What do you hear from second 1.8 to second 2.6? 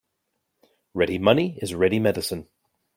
medicine.